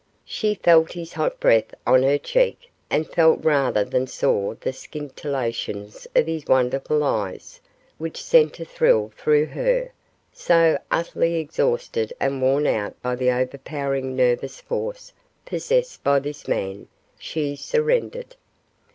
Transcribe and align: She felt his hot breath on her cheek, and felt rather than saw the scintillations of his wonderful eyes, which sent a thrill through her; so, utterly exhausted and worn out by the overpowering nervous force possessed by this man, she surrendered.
She 0.25 0.55
felt 0.55 0.93
his 0.93 1.13
hot 1.13 1.39
breath 1.39 1.75
on 1.85 2.01
her 2.01 2.17
cheek, 2.17 2.71
and 2.89 3.07
felt 3.07 3.43
rather 3.45 3.83
than 3.83 4.07
saw 4.07 4.55
the 4.55 4.73
scintillations 4.73 6.07
of 6.15 6.25
his 6.25 6.47
wonderful 6.47 7.03
eyes, 7.03 7.59
which 7.99 8.19
sent 8.19 8.59
a 8.59 8.65
thrill 8.65 9.11
through 9.15 9.45
her; 9.45 9.91
so, 10.33 10.79
utterly 10.89 11.35
exhausted 11.35 12.13
and 12.19 12.41
worn 12.41 12.65
out 12.65 12.99
by 13.03 13.15
the 13.15 13.29
overpowering 13.29 14.15
nervous 14.15 14.59
force 14.59 15.13
possessed 15.45 16.03
by 16.03 16.17
this 16.17 16.47
man, 16.47 16.87
she 17.19 17.55
surrendered. 17.55 18.35